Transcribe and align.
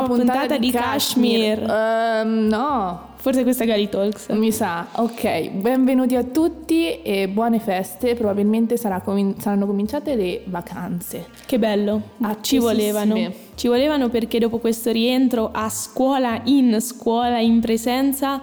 nuova, 0.00 0.14
puntata, 0.16 0.58
di 0.58 0.70
Kashmir. 0.70 1.58
Ehm, 1.62 2.46
no, 2.46 3.08
Forse 3.20 3.42
questa 3.42 3.64
è 3.64 3.66
Gali 3.66 3.88
Talks. 3.90 4.28
mi 4.30 4.50
sa. 4.50 4.86
Ok, 4.92 5.50
benvenuti 5.50 6.16
a 6.16 6.24
tutti 6.24 7.02
e 7.02 7.28
buone 7.28 7.58
feste. 7.58 8.14
Probabilmente 8.14 8.78
sarà 8.78 9.02
comin- 9.02 9.38
saranno 9.38 9.66
cominciate 9.66 10.14
le 10.14 10.40
vacanze. 10.46 11.26
Che 11.44 11.58
bello, 11.58 12.00
ci 12.40 12.56
volevano. 12.58 13.48
Ci 13.54 13.68
volevano 13.68 14.08
perché 14.08 14.38
dopo 14.38 14.56
questo 14.58 14.90
rientro 14.90 15.50
a 15.52 15.68
scuola, 15.68 16.40
in 16.44 16.80
scuola, 16.80 17.38
in 17.40 17.60
presenza, 17.60 18.40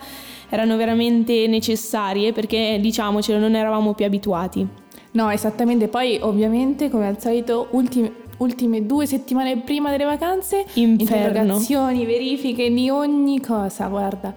erano 0.47 0.78
veramente 0.78 1.47
necessarie 1.47 2.32
perché, 2.32 2.78
diciamocelo, 2.79 3.39
non 3.39 3.55
eravamo 3.55 3.96
più 3.96 4.05
abituati. 4.05 4.68
No, 5.11 5.32
esattamente. 5.32 5.87
Poi, 5.87 6.19
ovviamente, 6.21 6.92
come 6.92 7.07
al 7.07 7.19
solito, 7.19 7.69
ultime, 7.71 8.11
ultime 8.37 8.86
due 8.86 9.05
settimane 9.05 9.57
prima 9.57 9.91
delle 9.91 10.05
vacanze, 10.05 10.65
Inferno. 10.73 11.28
interrogazioni, 11.28 12.05
verifiche 12.05 12.71
di 12.71 12.89
ogni 12.89 13.39
cosa, 13.41 13.87
guarda. 13.87 14.33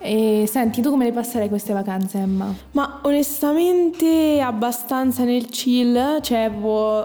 E 0.00 0.44
senti, 0.46 0.80
tu 0.80 0.90
come 0.90 1.04
le 1.04 1.12
passerai 1.12 1.48
queste 1.48 1.72
vacanze, 1.72 2.18
Emma? 2.18 2.54
Ma 2.72 3.00
onestamente 3.02 4.40
abbastanza 4.40 5.24
nel 5.24 5.46
chill, 5.46 6.20
cioè 6.20 6.50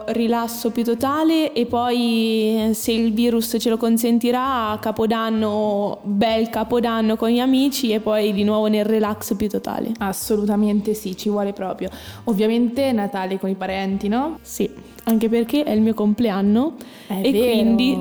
rilasso 0.08 0.70
più 0.70 0.84
totale 0.84 1.54
e 1.54 1.66
poi 1.66 2.70
se 2.74 2.92
il 2.92 3.12
virus 3.14 3.56
ce 3.60 3.70
lo 3.70 3.78
consentirà, 3.78 4.78
capodanno, 4.80 6.00
bel 6.04 6.50
capodanno 6.50 7.16
con 7.16 7.30
gli 7.30 7.40
amici 7.40 7.92
e 7.92 8.00
poi 8.00 8.32
di 8.32 8.44
nuovo 8.44 8.68
nel 8.68 8.86
relax 8.86 9.36
più 9.36 9.50
totale. 9.50 9.92
Assolutamente 10.00 10.94
sì, 10.94 11.18
ci 11.18 11.30
vuole 11.30 11.52
proprio. 11.54 11.90
Ovviamente 12.26 12.92
Natale 12.92 13.40
con 13.40 13.50
i 13.50 13.56
parenti, 13.56 14.08
no? 14.08 14.38
Sì, 14.42 14.70
anche 15.06 15.30
perché 15.30 15.64
è 15.64 15.72
il 15.72 15.82
mio 15.82 15.94
compleanno 15.96 16.76
È 17.08 17.20
e 17.24 17.32
vero. 17.32 17.46
quindi 17.52 17.98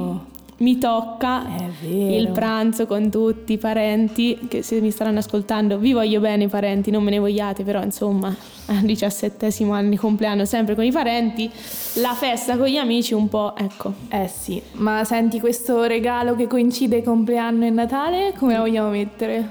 mi 0.62 0.78
tocca 0.78 1.44
il 1.82 2.28
pranzo 2.28 2.86
con 2.86 3.10
tutti 3.10 3.54
i 3.54 3.58
parenti 3.58 4.38
che 4.48 4.62
se 4.62 4.80
mi 4.80 4.92
staranno 4.92 5.18
ascoltando 5.18 5.76
vi 5.76 5.92
voglio 5.92 6.20
bene 6.20 6.44
i 6.44 6.48
parenti, 6.48 6.92
non 6.92 7.02
me 7.02 7.10
ne 7.10 7.18
vogliate, 7.18 7.64
però 7.64 7.82
insomma 7.82 8.34
al 8.66 8.82
diciassettesimo 8.82 9.72
anno 9.72 9.90
di 9.90 9.96
compleanno 9.96 10.44
sempre 10.44 10.76
con 10.76 10.84
i 10.84 10.92
parenti, 10.92 11.50
la 11.94 12.14
festa 12.14 12.56
con 12.56 12.66
gli 12.68 12.76
amici 12.76 13.12
un 13.12 13.28
po', 13.28 13.56
ecco. 13.56 13.92
Eh 14.08 14.28
sì, 14.28 14.62
ma 14.74 15.02
senti 15.02 15.40
questo 15.40 15.82
regalo 15.82 16.36
che 16.36 16.46
coincide 16.46 17.02
compleanno 17.02 17.66
e 17.66 17.70
Natale, 17.70 18.32
come 18.38 18.52
la 18.52 18.60
vogliamo 18.60 18.90
mettere? 18.90 19.44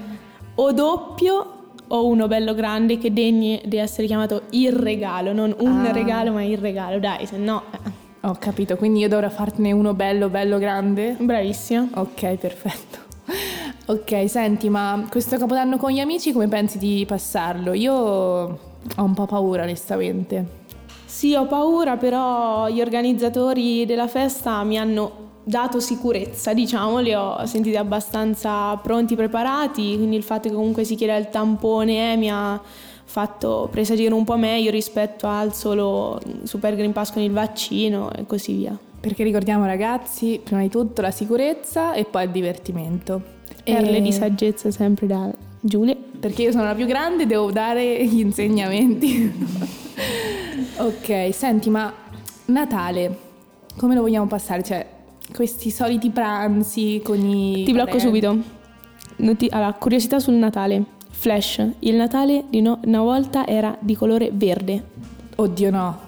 O 0.54 0.72
doppio 0.72 1.46
o 1.88 2.06
uno 2.06 2.26
bello 2.26 2.54
grande 2.54 2.96
che 2.96 3.12
degni 3.12 3.60
di 3.66 3.76
essere 3.76 4.06
chiamato 4.06 4.44
il 4.52 4.72
regalo, 4.72 5.34
non 5.34 5.54
un 5.58 5.84
Ah. 5.84 5.92
regalo 5.92 6.32
ma 6.32 6.42
il 6.42 6.56
regalo, 6.56 6.98
dai, 6.98 7.26
se 7.26 7.36
no... 7.36 7.62
Ho 8.24 8.36
capito, 8.38 8.76
quindi 8.76 9.00
io 9.00 9.08
dovrò 9.08 9.28
fartene 9.28 9.72
uno 9.72 9.94
bello, 9.94 10.28
bello 10.28 10.58
grande? 10.58 11.16
Bravissima. 11.18 11.88
Ok, 11.94 12.36
perfetto. 12.36 12.98
Ok, 13.86 14.28
senti, 14.28 14.68
ma 14.68 15.06
questo 15.10 15.36
capodanno 15.38 15.76
con 15.76 15.90
gli 15.90 15.98
amici 15.98 16.32
come 16.32 16.46
pensi 16.46 16.78
di 16.78 17.04
passarlo? 17.04 17.72
Io 17.72 17.92
ho 17.92 18.58
un 18.96 19.14
po' 19.14 19.26
paura, 19.26 19.64
onestamente. 19.64 20.60
Sì, 21.04 21.34
ho 21.34 21.46
paura, 21.46 21.96
però 21.96 22.68
gli 22.68 22.80
organizzatori 22.80 23.84
della 23.86 24.06
festa 24.06 24.62
mi 24.62 24.78
hanno 24.78 25.30
dato 25.42 25.80
sicurezza, 25.80 26.54
diciamo, 26.54 27.00
li 27.00 27.14
ho 27.14 27.44
sentiti 27.44 27.76
abbastanza 27.76 28.76
pronti, 28.76 29.16
preparati, 29.16 29.96
quindi 29.96 30.14
il 30.14 30.22
fatto 30.22 30.48
che 30.48 30.54
comunque 30.54 30.84
si 30.84 30.94
chieda 30.94 31.16
il 31.16 31.28
tampone 31.28 32.12
eh, 32.12 32.16
mi 32.16 32.30
ha 32.30 32.60
fatto 33.04 33.68
presagire 33.70 34.14
un 34.14 34.24
po' 34.24 34.36
meglio 34.36 34.70
rispetto 34.70 35.26
al 35.26 35.54
solo 35.54 36.20
Super 36.44 36.74
Green 36.74 36.92
Pass 36.92 37.12
con 37.12 37.22
il 37.22 37.30
vaccino 37.30 38.12
e 38.12 38.26
così 38.26 38.54
via. 38.54 38.78
Perché 39.00 39.24
ricordiamo 39.24 39.66
ragazzi, 39.66 40.40
prima 40.42 40.62
di 40.62 40.68
tutto 40.68 41.02
la 41.02 41.10
sicurezza 41.10 41.92
e 41.92 42.04
poi 42.04 42.24
il 42.24 42.30
divertimento. 42.30 43.20
Perle 43.64 43.96
E- 43.96 44.00
di 44.00 44.12
saggezza 44.12 44.70
sempre 44.70 45.06
da 45.06 45.30
Giulia. 45.60 45.96
Perché 46.20 46.42
io 46.42 46.52
sono 46.52 46.64
la 46.64 46.74
più 46.74 46.86
grande 46.86 47.24
e 47.24 47.26
devo 47.26 47.50
dare 47.50 48.06
gli 48.06 48.20
insegnamenti. 48.20 49.32
ok, 50.78 51.28
senti, 51.32 51.68
ma 51.68 51.92
Natale, 52.46 53.18
come 53.76 53.94
lo 53.94 54.02
vogliamo 54.02 54.26
passare? 54.26 54.62
Cioè, 54.62 54.86
questi 55.34 55.70
soliti 55.70 56.10
pranzi 56.10 57.00
con 57.02 57.18
i... 57.18 57.64
Ti 57.64 57.72
blocco 57.72 57.96
parenti? 57.96 58.06
subito. 58.06 59.46
Allora, 59.50 59.72
curiosità 59.72 60.18
sul 60.18 60.34
Natale. 60.34 61.00
Flash, 61.22 61.64
il 61.78 61.94
Natale 61.94 62.46
di 62.50 62.60
no- 62.60 62.80
una 62.84 63.00
volta 63.00 63.46
era 63.46 63.76
di 63.78 63.94
colore 63.94 64.30
verde. 64.32 64.82
Oddio 65.36 65.70
no, 65.70 65.98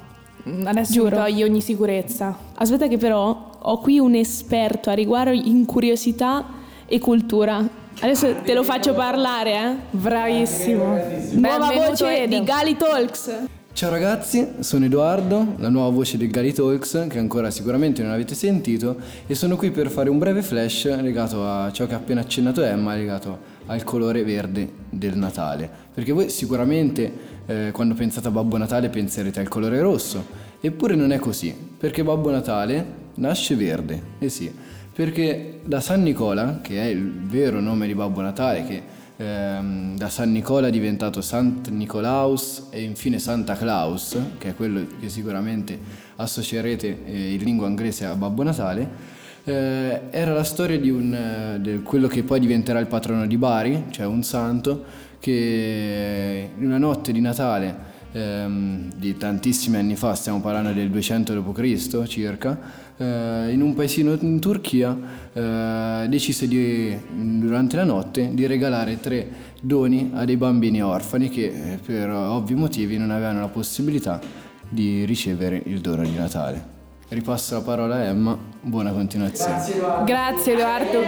adesso 0.64 0.92
Giuro. 0.92 1.10
mi 1.10 1.22
togli 1.22 1.42
ogni 1.44 1.60
sicurezza. 1.60 2.36
Aspetta 2.56 2.88
che 2.88 2.98
però 2.98 3.50
ho 3.56 3.78
qui 3.78 4.00
un 4.00 4.16
esperto 4.16 4.90
a 4.90 4.92
riguardo 4.92 5.30
in 5.30 5.66
curiosità 5.66 6.44
e 6.86 6.98
cultura. 6.98 7.64
Adesso 8.00 8.38
te 8.44 8.54
lo 8.54 8.64
faccio 8.64 8.92
parlare, 8.94 9.52
eh. 9.52 9.76
Bravissimo. 9.92 10.98
Nuova 11.34 11.70
voce 11.70 12.26
di 12.26 12.42
Gali 12.42 12.76
Talks. 12.76 13.30
Ciao 13.72 13.90
ragazzi, 13.90 14.48
sono 14.60 14.84
Edoardo, 14.84 15.54
la 15.58 15.68
nuova 15.68 15.90
voce 15.90 16.16
del 16.16 16.30
Gali 16.30 16.52
Talks 16.52 17.06
che 17.08 17.20
ancora 17.20 17.52
sicuramente 17.52 18.02
non 18.02 18.10
avete 18.10 18.34
sentito 18.34 18.96
e 19.28 19.34
sono 19.36 19.56
qui 19.56 19.70
per 19.70 19.90
fare 19.90 20.10
un 20.10 20.18
breve 20.18 20.42
flash 20.42 20.86
legato 21.00 21.46
a 21.46 21.70
ciò 21.70 21.86
che 21.86 21.94
ha 21.94 21.98
appena 21.98 22.20
accennato 22.20 22.62
Emma, 22.62 22.94
legato 22.96 23.52
al 23.66 23.84
colore 23.84 24.24
verde 24.24 24.68
del 24.90 25.16
Natale. 25.16 25.70
Perché 25.92 26.12
voi 26.12 26.28
sicuramente 26.30 27.12
eh, 27.46 27.70
quando 27.72 27.94
pensate 27.94 28.28
a 28.28 28.30
Babbo 28.30 28.56
Natale 28.56 28.88
penserete 28.88 29.40
al 29.40 29.48
colore 29.48 29.80
rosso, 29.80 30.24
eppure 30.60 30.94
non 30.94 31.12
è 31.12 31.18
così, 31.18 31.54
perché 31.78 32.02
Babbo 32.02 32.30
Natale 32.30 33.02
nasce 33.14 33.54
verde, 33.54 34.02
eh 34.18 34.28
sì, 34.28 34.52
perché 34.92 35.60
da 35.64 35.80
San 35.80 36.02
Nicola, 36.02 36.60
che 36.62 36.80
è 36.80 36.86
il 36.86 37.10
vero 37.10 37.60
nome 37.60 37.86
di 37.86 37.94
Babbo 37.94 38.20
Natale, 38.20 38.64
che 38.64 38.82
ehm, 39.16 39.96
da 39.96 40.08
San 40.08 40.32
Nicola 40.32 40.68
è 40.68 40.70
diventato 40.70 41.20
Sant 41.20 41.68
Nicolaus 41.68 42.68
e 42.70 42.82
infine 42.82 43.18
Santa 43.18 43.54
Claus, 43.54 44.16
che 44.38 44.50
è 44.50 44.54
quello 44.54 44.86
che 45.00 45.08
sicuramente 45.08 45.78
associerete 46.16 47.04
eh, 47.04 47.32
in 47.34 47.42
lingua 47.42 47.68
inglese 47.68 48.04
a 48.04 48.14
Babbo 48.14 48.42
Natale, 48.42 49.12
eh, 49.44 50.00
era 50.10 50.32
la 50.32 50.44
storia 50.44 50.78
di 50.78 50.90
un, 50.90 51.12
eh, 51.12 51.60
di 51.60 51.82
quello 51.82 52.08
che 52.08 52.22
poi 52.22 52.40
diventerà 52.40 52.78
il 52.78 52.86
patrono 52.86 53.26
di 53.26 53.36
Bari, 53.36 53.84
cioè 53.90 54.06
un 54.06 54.22
santo, 54.22 54.84
che 55.18 56.50
in 56.56 56.64
una 56.64 56.78
notte 56.78 57.12
di 57.12 57.20
Natale 57.20 57.92
ehm, 58.12 58.92
di 58.96 59.16
tantissimi 59.16 59.76
anni 59.76 59.96
fa, 59.96 60.14
stiamo 60.14 60.40
parlando 60.40 60.72
del 60.72 60.88
200 60.90 61.40
d.C. 61.40 62.06
circa, 62.06 62.58
eh, 62.96 63.50
in 63.50 63.60
un 63.60 63.74
paesino 63.74 64.16
in 64.20 64.40
Turchia 64.40 64.96
eh, 65.32 66.06
decise 66.08 66.46
di, 66.46 66.96
durante 67.10 67.76
la 67.76 67.84
notte 67.84 68.30
di 68.32 68.46
regalare 68.46 69.00
tre 69.00 69.52
doni 69.60 70.12
a 70.14 70.24
dei 70.24 70.36
bambini 70.36 70.82
orfani 70.82 71.28
che 71.28 71.46
eh, 71.46 71.78
per 71.84 72.10
ovvi 72.10 72.54
motivi 72.54 72.96
non 72.96 73.10
avevano 73.10 73.40
la 73.40 73.48
possibilità 73.48 74.20
di 74.68 75.04
ricevere 75.04 75.60
il 75.66 75.80
dono 75.80 76.02
di 76.02 76.14
Natale. 76.14 76.73
Ripasso 77.06 77.54
la 77.54 77.60
parola 77.60 77.96
a 77.96 78.04
Emma, 78.04 78.36
buona 78.60 78.90
continuazione. 78.90 79.62
Grazie 80.04 80.54
Edoardo, 80.54 81.00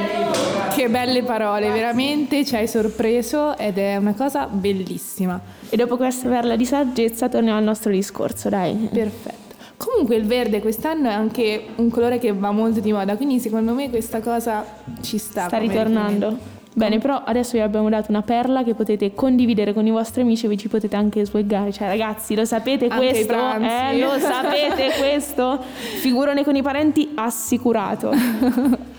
che 0.74 0.88
belle 0.90 1.22
parole, 1.22 1.70
veramente 1.70 2.44
ci 2.44 2.54
hai 2.54 2.68
sorpreso 2.68 3.56
ed 3.56 3.78
è 3.78 3.96
una 3.96 4.12
cosa 4.14 4.46
bellissima. 4.46 5.40
E 5.68 5.76
dopo 5.76 5.96
questa 5.96 6.28
perla 6.28 6.54
di 6.54 6.66
saggezza 6.66 7.28
torniamo 7.30 7.58
al 7.58 7.64
nostro 7.64 7.90
discorso, 7.90 8.50
dai. 8.50 8.88
Perfetto. 8.92 9.54
Comunque 9.78 10.16
il 10.16 10.26
verde 10.26 10.60
quest'anno 10.60 11.08
è 11.08 11.12
anche 11.12 11.66
un 11.76 11.88
colore 11.88 12.18
che 12.18 12.32
va 12.32 12.50
molto 12.50 12.80
di 12.80 12.92
moda, 12.92 13.16
quindi 13.16 13.40
secondo 13.40 13.72
me 13.72 13.88
questa 13.88 14.20
cosa 14.20 14.64
ci 15.00 15.16
sta. 15.16 15.46
Sta 15.46 15.58
ritornando. 15.58 16.28
riferimento. 16.28 16.54
Bene, 16.76 16.98
però 16.98 17.22
adesso 17.24 17.52
vi 17.52 17.60
abbiamo 17.60 17.88
dato 17.88 18.10
una 18.10 18.20
perla 18.20 18.62
che 18.62 18.74
potete 18.74 19.14
condividere 19.14 19.72
con 19.72 19.86
i 19.86 19.90
vostri 19.90 20.20
amici 20.20 20.44
e 20.44 20.50
vi 20.50 20.58
ci 20.58 20.68
potete 20.68 20.94
anche 20.94 21.24
swaggare. 21.24 21.72
Cioè, 21.72 21.88
ragazzi, 21.88 22.34
lo 22.34 22.44
sapete 22.44 22.88
Anche 22.88 23.12
questo? 23.12 23.32
Eh, 23.32 23.98
lo 23.98 24.18
sapete 24.18 24.92
questo? 25.00 25.58
Figurone 25.62 26.44
con 26.44 26.54
i 26.54 26.60
parenti 26.60 27.12
assicurato. 27.14 28.12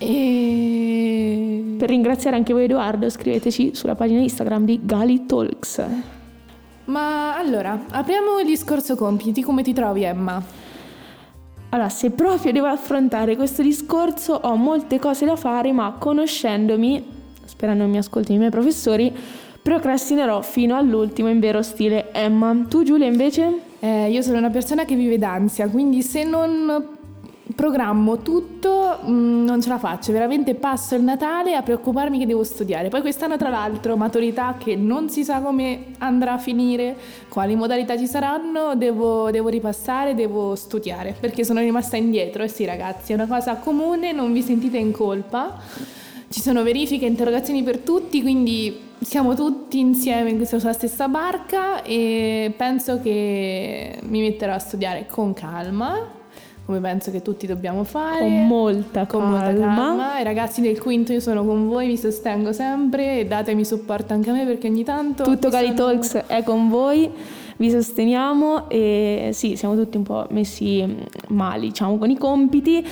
E... 0.00 1.74
Per 1.76 1.88
ringraziare 1.88 2.36
anche 2.36 2.52
voi 2.52 2.62
Edoardo, 2.62 3.10
scriveteci 3.10 3.74
sulla 3.74 3.96
pagina 3.96 4.20
Instagram 4.20 4.64
di 4.64 4.78
Gali 4.84 5.26
Talks. 5.26 5.84
Ma 6.84 7.36
allora, 7.36 7.86
apriamo 7.90 8.38
il 8.38 8.46
discorso 8.46 8.94
compiti, 8.94 9.42
come 9.42 9.64
ti 9.64 9.72
trovi 9.72 10.04
Emma? 10.04 10.40
Allora, 11.70 11.90
se 11.90 12.10
proprio 12.10 12.50
devo 12.50 12.66
affrontare 12.66 13.36
questo 13.36 13.62
discorso, 13.62 14.32
ho 14.32 14.56
molte 14.56 14.98
cose 14.98 15.26
da 15.26 15.36
fare, 15.36 15.70
ma 15.72 15.96
conoscendomi, 15.98 17.04
sperando 17.44 17.84
mi 17.86 17.98
ascoltino 17.98 18.36
i 18.36 18.38
miei 18.38 18.50
professori, 18.50 19.14
procrastinerò 19.60 20.40
fino 20.40 20.76
all'ultimo 20.76 21.28
in 21.28 21.40
vero 21.40 21.60
stile 21.60 22.10
Emma. 22.12 22.56
Tu 22.68 22.84
Giulia 22.84 23.06
invece? 23.06 23.60
Eh, 23.80 24.10
io 24.10 24.22
sono 24.22 24.38
una 24.38 24.48
persona 24.48 24.86
che 24.86 24.94
vive 24.94 25.18
d'ansia, 25.18 25.68
quindi 25.68 26.00
se 26.02 26.24
non 26.24 26.97
programmo 27.58 28.18
tutto, 28.18 29.00
mh, 29.02 29.42
non 29.42 29.60
ce 29.60 29.68
la 29.68 29.78
faccio, 29.78 30.12
veramente 30.12 30.54
passo 30.54 30.94
il 30.94 31.02
Natale 31.02 31.56
a 31.56 31.62
preoccuparmi 31.62 32.16
che 32.16 32.24
devo 32.24 32.44
studiare. 32.44 32.88
Poi 32.88 33.00
quest'anno 33.00 33.36
tra 33.36 33.48
l'altro 33.48 33.96
maturità 33.96 34.54
che 34.56 34.76
non 34.76 35.08
si 35.10 35.24
sa 35.24 35.40
come 35.40 35.86
andrà 35.98 36.34
a 36.34 36.38
finire, 36.38 36.96
quali 37.28 37.56
modalità 37.56 37.98
ci 37.98 38.06
saranno, 38.06 38.76
devo, 38.76 39.32
devo 39.32 39.48
ripassare, 39.48 40.14
devo 40.14 40.54
studiare 40.54 41.16
perché 41.18 41.42
sono 41.42 41.58
rimasta 41.58 41.96
indietro. 41.96 42.44
E 42.44 42.48
sì 42.48 42.64
ragazzi, 42.64 43.10
è 43.10 43.16
una 43.16 43.26
cosa 43.26 43.56
comune, 43.56 44.12
non 44.12 44.32
vi 44.32 44.42
sentite 44.42 44.78
in 44.78 44.92
colpa. 44.92 45.60
Ci 46.28 46.40
sono 46.40 46.62
verifiche, 46.62 47.06
interrogazioni 47.06 47.64
per 47.64 47.78
tutti, 47.78 48.22
quindi 48.22 48.82
siamo 49.00 49.34
tutti 49.34 49.80
insieme 49.80 50.30
in 50.30 50.36
questa 50.36 50.72
stessa 50.72 51.08
barca 51.08 51.82
e 51.82 52.54
penso 52.56 53.00
che 53.02 53.98
mi 54.02 54.20
metterò 54.20 54.52
a 54.52 54.58
studiare 54.60 55.06
con 55.10 55.32
calma, 55.32 56.17
come 56.68 56.80
penso 56.80 57.10
che 57.10 57.22
tutti 57.22 57.46
dobbiamo 57.46 57.82
fare. 57.82 58.18
Con 58.18 58.46
molta 58.46 59.06
Con 59.06 59.20
calma. 59.22 59.36
molta 59.42 59.58
calma. 59.58 60.20
I 60.20 60.22
ragazzi 60.22 60.60
del 60.60 60.78
quinto 60.78 61.14
io 61.14 61.20
sono 61.20 61.42
con 61.42 61.66
voi, 61.66 61.86
vi 61.86 61.96
sostengo 61.96 62.52
sempre 62.52 63.20
e 63.20 63.26
datemi 63.26 63.64
supporto 63.64 64.12
anche 64.12 64.28
a 64.28 64.34
me 64.34 64.44
perché 64.44 64.68
ogni 64.68 64.84
tanto... 64.84 65.22
Tutto 65.22 65.48
Cali 65.48 65.68
sono- 65.74 65.78
Talks 65.78 66.14
è 66.26 66.42
con 66.42 66.68
voi, 66.68 67.10
vi 67.56 67.70
sosteniamo 67.70 68.68
e 68.68 69.30
sì, 69.32 69.56
siamo 69.56 69.76
tutti 69.76 69.96
un 69.96 70.02
po' 70.02 70.26
messi 70.28 70.94
male, 71.28 71.60
diciamo, 71.60 71.96
con 71.96 72.10
i 72.10 72.18
compiti. 72.18 72.84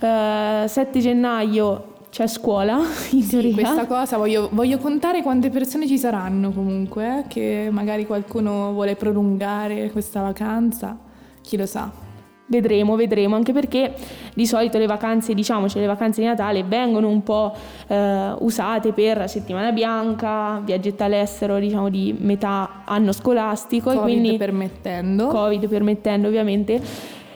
Eh, 0.00 0.64
7 0.66 0.98
gennaio 0.98 1.96
c'è 2.08 2.26
scuola, 2.26 2.78
in 3.10 3.22
Sì, 3.22 3.28
teoria. 3.28 3.52
questa 3.52 3.84
cosa 3.86 4.16
voglio, 4.16 4.48
voglio 4.52 4.78
contare 4.78 5.20
quante 5.22 5.50
persone 5.50 5.86
ci 5.86 5.98
saranno 5.98 6.50
comunque, 6.50 7.18
eh, 7.18 7.24
che 7.28 7.68
magari 7.70 8.06
qualcuno 8.06 8.72
vuole 8.72 8.96
prolungare 8.96 9.90
questa 9.92 10.22
vacanza, 10.22 10.96
chi 11.42 11.58
lo 11.58 11.66
sa. 11.66 12.06
Vedremo, 12.50 12.96
vedremo, 12.96 13.36
anche 13.36 13.52
perché 13.52 13.94
di 14.32 14.46
solito 14.46 14.78
le 14.78 14.86
vacanze, 14.86 15.34
diciamo, 15.34 15.68
cioè 15.68 15.82
le 15.82 15.86
vacanze 15.86 16.22
di 16.22 16.26
Natale 16.26 16.64
vengono 16.64 17.06
un 17.06 17.22
po' 17.22 17.54
eh, 17.86 18.32
usate 18.38 18.92
per 18.92 19.28
settimana 19.28 19.70
bianca, 19.70 20.58
viaggetti 20.64 21.02
all'estero, 21.02 21.58
diciamo, 21.58 21.90
di 21.90 22.16
metà 22.18 22.84
anno 22.86 23.12
scolastico 23.12 23.90
Covid 23.90 24.00
e 24.00 24.02
quindi 24.02 24.36
permettendo. 24.38 25.26
Covid 25.26 25.68
permettendo 25.68 26.28
ovviamente. 26.28 26.80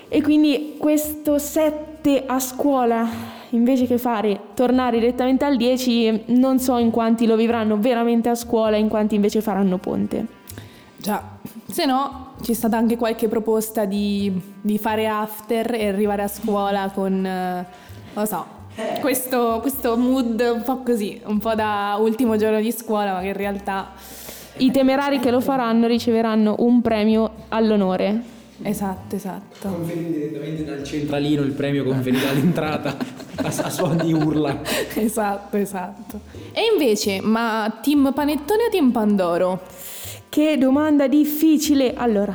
E 0.08 0.22
quindi 0.22 0.76
questo 0.78 1.38
7 1.38 2.24
a 2.26 2.38
scuola, 2.38 3.06
invece 3.50 3.86
che 3.86 3.98
fare 3.98 4.40
tornare 4.54 4.98
direttamente 4.98 5.44
al 5.44 5.56
10, 5.56 6.24
non 6.28 6.58
so 6.58 6.78
in 6.78 6.90
quanti 6.90 7.26
lo 7.26 7.36
vivranno 7.36 7.76
veramente 7.78 8.30
a 8.30 8.34
scuola, 8.34 8.76
in 8.76 8.88
quanti 8.88 9.14
invece 9.14 9.42
faranno 9.42 9.76
ponte. 9.76 10.26
Già, 10.96 11.22
se 11.66 11.84
no 11.84 12.31
c'è 12.42 12.52
stata 12.52 12.76
anche 12.76 12.96
qualche 12.96 13.28
proposta 13.28 13.84
di, 13.84 14.32
di 14.60 14.76
fare 14.76 15.06
after 15.06 15.74
e 15.74 15.88
arrivare 15.88 16.22
a 16.22 16.28
scuola 16.28 16.90
con, 16.92 17.24
eh, 17.24 17.54
non 17.54 17.64
lo 18.12 18.24
so, 18.26 18.46
questo, 19.00 19.58
questo 19.60 19.96
mood 19.96 20.40
un 20.40 20.62
po' 20.62 20.82
così, 20.82 21.20
un 21.24 21.38
po' 21.38 21.54
da 21.54 21.96
ultimo 22.00 22.36
giorno 22.36 22.60
di 22.60 22.72
scuola, 22.72 23.12
ma 23.12 23.20
che 23.20 23.28
in 23.28 23.36
realtà... 23.36 23.92
I 24.58 24.70
temerari 24.70 25.18
che 25.18 25.30
lo 25.30 25.40
faranno 25.40 25.86
riceveranno 25.86 26.56
un 26.58 26.82
premio 26.82 27.30
all'onore. 27.48 28.22
Esatto, 28.60 29.16
esatto. 29.16 29.68
Conferito 29.68 30.10
direttamente 30.10 30.64
dal 30.64 30.84
centralino 30.84 31.40
il 31.40 31.52
premio 31.52 31.82
conferito 31.84 32.28
all'entrata 32.28 32.94
a, 33.36 33.46
a 33.46 33.70
suon 33.70 33.96
di 33.96 34.12
urla. 34.12 34.60
Esatto, 34.94 35.56
esatto. 35.56 36.20
E 36.52 36.60
invece, 36.70 37.22
ma 37.22 37.78
team 37.82 38.12
panettone 38.14 38.66
o 38.66 38.70
team 38.70 38.90
pandoro? 38.90 39.62
Che 40.32 40.56
domanda 40.56 41.08
difficile. 41.08 41.92
Allora, 41.94 42.34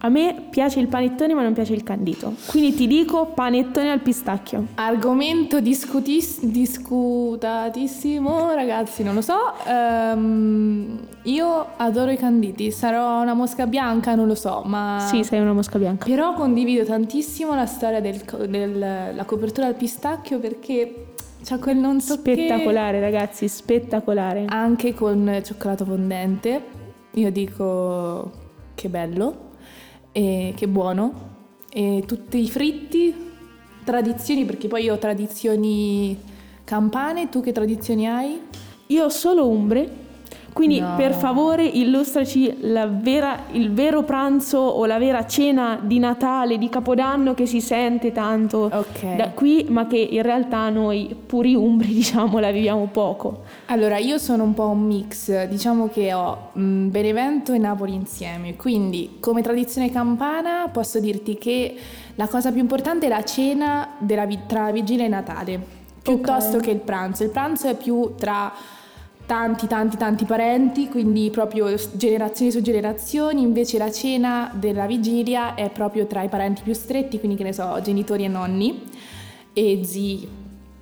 a 0.00 0.08
me 0.10 0.48
piace 0.50 0.80
il 0.80 0.86
panettone 0.86 1.32
ma 1.32 1.40
non 1.40 1.54
piace 1.54 1.72
il 1.72 1.82
candito. 1.82 2.34
Quindi 2.46 2.74
ti 2.74 2.86
dico 2.86 3.32
panettone 3.34 3.90
al 3.90 4.00
pistacchio. 4.00 4.66
Argomento 4.74 5.58
discutis- 5.58 6.44
discutatissimo, 6.44 8.52
ragazzi, 8.52 9.02
non 9.02 9.14
lo 9.14 9.22
so. 9.22 9.54
Ehm, 9.66 10.98
io 11.22 11.66
adoro 11.78 12.10
i 12.10 12.18
canditi, 12.18 12.70
sarò 12.70 13.22
una 13.22 13.32
mosca 13.32 13.66
bianca, 13.66 14.14
non 14.14 14.26
lo 14.26 14.34
so, 14.34 14.60
ma... 14.66 15.02
Sì, 15.08 15.24
sei 15.24 15.40
una 15.40 15.54
mosca 15.54 15.78
bianca. 15.78 16.04
Però 16.04 16.34
condivido 16.34 16.84
tantissimo 16.84 17.54
la 17.54 17.64
storia 17.64 18.02
della 18.02 19.24
copertura 19.24 19.68
al 19.68 19.74
pistacchio 19.74 20.38
perché 20.38 21.06
c'ha 21.42 21.56
quel 21.58 21.78
non 21.78 22.02
so 22.02 22.20
che- 22.20 22.34
Spettacolare, 22.34 23.00
ragazzi, 23.00 23.48
spettacolare. 23.48 24.44
Anche 24.48 24.92
con 24.92 25.40
cioccolato 25.42 25.86
fondente. 25.86 26.76
Io 27.18 27.32
dico 27.32 28.30
che 28.74 28.88
bello 28.88 29.50
e 30.12 30.52
che 30.56 30.68
buono. 30.68 31.36
E 31.68 32.04
tutti 32.06 32.40
i 32.40 32.48
fritti, 32.48 33.14
tradizioni, 33.84 34.44
perché 34.44 34.68
poi 34.68 34.84
io 34.84 34.94
ho 34.94 34.98
tradizioni 34.98 36.16
campane, 36.64 37.28
tu 37.28 37.40
che 37.40 37.52
tradizioni 37.52 38.06
hai? 38.06 38.40
Io 38.86 39.04
ho 39.04 39.08
solo 39.08 39.48
umbre, 39.48 40.06
quindi 40.58 40.80
No. 40.80 40.94
per 40.96 41.14
favore 41.14 41.64
illustraci 41.64 42.56
la 42.62 42.88
vera- 42.88 43.44
il 43.52 43.70
vero 43.72 44.02
pranzo 44.02 44.58
o 44.58 44.86
la 44.86 44.98
vera 44.98 45.24
cena 45.24 45.78
di 45.80 46.00
Natale, 46.00 46.58
di 46.58 46.68
Capodanno 46.68 47.32
che 47.32 47.46
si 47.46 47.60
sente 47.60 48.10
tanto 48.10 48.68
Ok. 48.72 49.14
da 49.14 49.28
qui, 49.28 49.66
ma 49.68 49.86
che 49.86 49.98
in 49.98 50.20
realtà 50.22 50.68
noi 50.70 51.14
puri 51.26 51.54
umbri, 51.54 51.86
diciamo, 51.94 52.40
la 52.40 52.50
viviamo 52.50 52.88
poco. 52.90 53.42
Allora, 53.66 53.98
io 53.98 54.18
sono 54.18 54.42
un 54.42 54.52
po' 54.54 54.66
un 54.66 54.84
mix, 54.84 55.46
diciamo 55.46 55.86
che 55.90 56.12
ho 56.12 56.48
mh, 56.54 56.88
Benevento 56.88 57.52
e 57.52 57.58
Napoli 57.58 57.94
insieme, 57.94 58.56
quindi 58.56 59.18
come 59.20 59.42
tradizione 59.42 59.92
campana 59.92 60.66
posso 60.72 60.98
dirti 60.98 61.38
che 61.38 61.76
la 62.16 62.26
cosa 62.26 62.50
più 62.50 62.60
importante 62.60 63.06
è 63.06 63.08
la 63.08 63.22
cena 63.22 63.90
della 63.98 64.26
tra 64.48 64.72
vigilia 64.72 65.04
e 65.04 65.08
Natale, 65.08 65.60
piuttosto 66.02 66.56
Ok. 66.56 66.64
che 66.64 66.70
il 66.72 66.80
pranzo. 66.80 67.22
Il 67.22 67.30
pranzo 67.30 67.68
è 67.68 67.76
più 67.76 68.14
tra 68.18 68.52
tanti 69.28 69.66
tanti 69.66 69.98
tanti 69.98 70.24
parenti, 70.24 70.88
quindi 70.88 71.28
proprio 71.28 71.68
generazioni 71.92 72.50
su 72.50 72.62
generazioni, 72.62 73.42
invece 73.42 73.76
la 73.76 73.90
cena 73.92 74.50
della 74.54 74.86
vigilia 74.86 75.54
è 75.54 75.68
proprio 75.68 76.06
tra 76.06 76.22
i 76.22 76.28
parenti 76.30 76.62
più 76.62 76.72
stretti, 76.72 77.18
quindi 77.18 77.36
che 77.36 77.42
ne 77.44 77.52
so, 77.52 77.78
genitori 77.82 78.24
e 78.24 78.28
nonni 78.28 78.82
e 79.52 79.80
zii, 79.84 80.28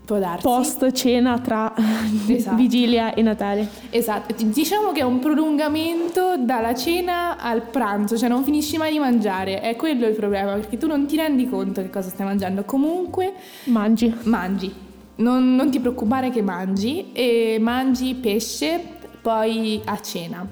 può 0.04 0.18
darsi. 0.20 0.42
Post 0.46 0.92
cena 0.92 1.40
tra 1.40 1.74
Esatto. 2.28 2.54
vigilia 2.54 3.14
e 3.14 3.22
Natale. 3.22 3.66
Esatto, 3.90 4.32
diciamo 4.44 4.92
che 4.92 5.00
è 5.00 5.04
un 5.04 5.18
prolungamento 5.18 6.36
dalla 6.38 6.72
cena 6.76 7.38
al 7.38 7.62
pranzo, 7.62 8.16
cioè 8.16 8.28
non 8.28 8.44
finisci 8.44 8.76
mai 8.76 8.92
di 8.92 9.00
mangiare, 9.00 9.60
è 9.60 9.74
quello 9.74 10.06
il 10.06 10.14
problema, 10.14 10.52
perché 10.54 10.78
tu 10.78 10.86
non 10.86 11.04
ti 11.06 11.16
rendi 11.16 11.48
conto 11.48 11.82
che 11.82 11.90
cosa 11.90 12.10
stai 12.10 12.24
mangiando, 12.24 12.62
comunque 12.62 13.32
Mangi. 13.64 14.14
mangi, 14.22 14.72
non, 15.16 15.54
non 15.54 15.70
ti 15.70 15.80
preoccupare 15.80 16.30
che 16.30 16.42
mangi 16.42 17.12
e 17.12 17.58
mangi 17.60 18.14
pesce 18.14 18.94
poi 19.22 19.80
a 19.84 20.00
cena, 20.00 20.48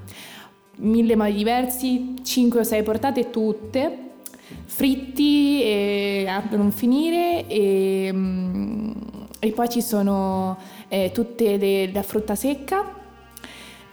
mille 0.77 1.15
modi 1.17 1.35
diversi, 1.35 2.15
5 2.23 2.61
o 2.61 2.62
6 2.62 2.83
portate 2.83 3.31
tutte, 3.31 3.99
fritti 4.65 5.62
e 5.62 6.27
a 6.29 6.43
non 6.57 6.73
finire 6.73 7.47
e, 7.47 8.11
mm, 8.12 8.91
e 9.38 9.53
poi 9.53 9.69
ci 9.69 9.81
sono 9.81 10.59
eh, 10.88 11.11
tutte 11.12 11.57
le, 11.57 11.93
la 11.93 12.03
frutta 12.03 12.35
secca. 12.35 12.94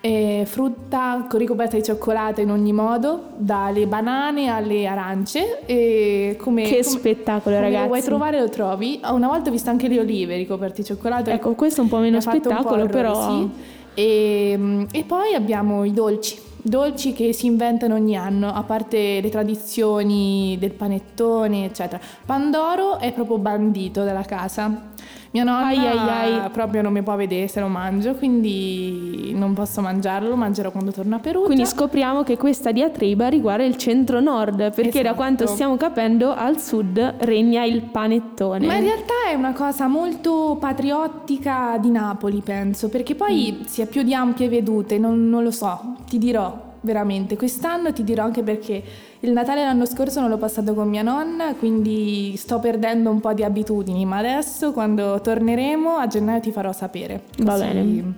Eh, 0.02 0.44
frutta 0.48 1.28
ricoperta 1.32 1.78
di 1.78 1.84
cioccolato 1.84 2.42
in 2.42 2.50
ogni 2.50 2.74
modo, 2.74 3.30
dalle 3.38 3.86
banane 3.86 4.48
alle 4.48 4.88
arance. 4.88 5.62
E 5.66 6.36
come, 6.40 6.64
Che 6.64 6.70
come- 6.70 6.84
spettacolo, 6.84 7.56
come 7.56 7.68
ragazzi. 7.68 7.82
Lo 7.84 7.88
vuoi 7.88 8.02
trovare 8.02 8.40
lo 8.40 8.50
trovi. 8.50 9.00
Ah, 9.02 9.14
Una 9.14 9.28
volta 9.28 9.50
ho 9.50 9.52
visto 9.52 9.70
anche 9.70 9.88
le 9.88 10.00
olive 10.00 10.36
ricoperte 10.36 10.82
di 10.82 10.88
cioccolato. 10.88 11.30
Ecco, 11.30 11.54
questo 11.54 11.82
è 11.82 11.84
un 11.84 11.90
po' 11.90 11.98
meno 11.98 12.18
po' 12.18 12.24
spettacolo, 12.24 12.84
errore, 12.84 12.90
però 12.90 13.30
sì. 13.30 13.50
E, 13.94 14.54
mm, 14.58 14.84
e 14.92 15.04
poi 15.04 15.36
abbiamo 15.36 15.84
i 15.84 15.92
dolci. 15.94 16.50
Dolci 16.64 17.14
che 17.14 17.34
si 17.34 17.48
inventano 17.48 17.96
ogni 17.96 18.16
anno, 18.16 18.54
a 18.54 18.62
parte 18.62 19.20
le 19.20 19.30
tradizioni 19.30 20.58
del 20.60 20.72
panettone, 20.72 21.66
eccetera. 21.66 22.00
Pandoro 22.24 23.00
è 23.00 23.12
proprio 23.14 23.40
bandito 23.40 24.04
dalla 24.04 24.22
casa. 24.22 24.90
Mia 25.34 25.44
nonna 25.46 25.68
Ai, 25.68 25.78
ai, 25.78 25.98
ai. 26.42 26.50
proprio 26.50 26.82
non 26.82 26.92
mi 26.92 27.02
può 27.04 27.16
vedere 27.16 27.48
se 27.48 27.62
lo 27.62 27.68
mangio, 27.68 28.16
quindi 28.16 29.32
non 29.34 29.54
posso 29.54 29.80
mangiarlo, 29.82 30.28
lo 30.28 30.36
mangerò 30.36 30.72
quando 30.72 30.92
torno 30.92 31.16
a 31.16 31.20
Perugia. 31.20 31.46
Quindi 31.46 31.66
scopriamo 31.66 32.24
che 32.24 32.36
questa 32.38 32.72
diatriba 32.74 33.30
riguarda 33.30 33.64
il 33.64 33.78
centro-nord, 33.78 34.74
perché 34.74 34.92
da 34.92 35.00
Esatto. 35.00 35.16
quanto 35.16 35.48
stiamo 35.48 35.78
capendo 35.78 36.34
al 36.34 36.60
sud 36.60 37.00
regna 37.20 37.64
il 37.64 37.82
panettone. 37.82 38.66
Ma 38.66 38.76
in 38.76 38.84
realtà 38.84 39.14
è 39.30 39.34
una 39.34 39.54
cosa 39.54 39.88
molto 39.88 40.58
patriottica 40.60 41.78
di 41.80 41.90
Napoli, 41.92 42.42
penso, 42.42 42.90
perché 42.90 43.16
poi 43.16 43.58
Mm. 43.62 43.64
si 43.66 43.82
ha 43.82 43.86
più 43.86 44.04
di 44.04 44.14
ampie 44.14 44.50
vedute, 44.50 44.98
non, 44.98 45.30
non 45.30 45.44
lo 45.44 45.52
so, 45.52 45.96
ti 46.10 46.18
dirò 46.18 46.70
veramente. 46.82 47.36
Quest'anno 47.36 47.94
ti 47.94 48.04
dirò 48.04 48.24
anche 48.24 48.44
perché 48.44 48.84
il 49.20 49.32
Natale 49.32 49.64
l'anno 49.64 49.86
scorso 49.86 50.20
non 50.20 50.30
l'ho 50.30 50.38
passato 50.38 50.74
con 50.74 50.90
mia 50.90 51.02
nonna, 51.02 51.54
quindi 51.56 52.36
sto 52.38 52.60
perdendo 52.60 53.10
un 53.10 53.20
po' 53.20 53.34
di 53.34 53.44
abitudini, 53.44 54.06
ma 54.06 54.18
adesso 54.18 54.72
quando 54.72 55.20
torneremo 55.22 55.96
a 55.96 56.08
gennaio 56.08 56.40
ti 56.40 56.52
farò 56.52 56.72
sapere. 56.72 57.24
Va 57.40 57.54
Così 57.54 57.64
bene. 57.64 58.16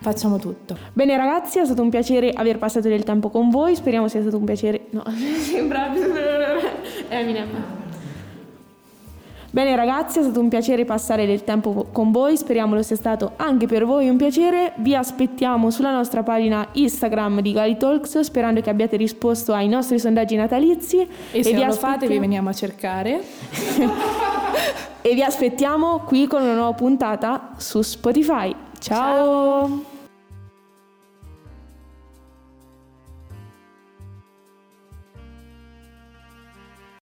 Facciamo 0.00 0.36
tutto. 0.38 0.76
Bene 0.92 1.16
ragazzi, 1.16 1.60
è 1.60 1.64
stato 1.64 1.80
un 1.80 1.88
piacere 1.88 2.30
aver 2.30 2.58
passato 2.58 2.88
del 2.88 3.04
tempo 3.04 3.30
con 3.30 3.50
voi, 3.50 3.76
speriamo 3.76 4.08
sia 4.08 4.20
stato 4.20 4.36
un 4.36 4.44
piacere... 4.44 4.86
No, 4.90 5.04
sembra... 5.38 5.92
Eminem. 7.08 7.81
Bene 9.54 9.76
ragazzi, 9.76 10.18
è 10.18 10.22
stato 10.22 10.40
un 10.40 10.48
piacere 10.48 10.86
passare 10.86 11.26
del 11.26 11.44
tempo 11.44 11.88
con 11.92 12.10
voi, 12.10 12.38
speriamo 12.38 12.74
lo 12.74 12.82
sia 12.82 12.96
stato 12.96 13.32
anche 13.36 13.66
per 13.66 13.84
voi 13.84 14.08
un 14.08 14.16
piacere. 14.16 14.72
Vi 14.76 14.96
aspettiamo 14.96 15.70
sulla 15.70 15.92
nostra 15.92 16.22
pagina 16.22 16.66
Instagram 16.72 17.42
di 17.42 17.52
Gali 17.52 17.76
Talks, 17.76 18.20
sperando 18.20 18.62
che 18.62 18.70
abbiate 18.70 18.96
risposto 18.96 19.52
ai 19.52 19.68
nostri 19.68 19.98
sondaggi 19.98 20.36
natalizi. 20.36 21.06
E 21.32 21.42
se 21.42 21.52
vi 21.52 21.58
non 21.58 21.66
lo 21.66 21.72
fate 21.74 22.06
aspettiamo- 22.06 22.14
vi 22.14 22.18
veniamo 22.18 22.48
a 22.48 22.52
cercare. 22.54 23.22
E 25.04 25.14
vi 25.14 25.22
aspettiamo 25.24 25.98
qui 26.06 26.28
con 26.28 26.42
una 26.42 26.54
nuova 26.54 26.74
puntata 26.74 27.54
su 27.56 27.82
Spotify. 27.82 28.54
Ciao. 28.78 29.91